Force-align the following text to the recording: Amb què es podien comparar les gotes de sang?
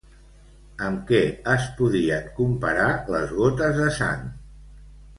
Amb 0.85 1.03
què 1.11 1.19
es 1.57 1.67
podien 1.83 2.33
comparar 2.41 2.91
les 3.19 3.37
gotes 3.41 3.79
de 3.85 3.95
sang? 4.03 4.29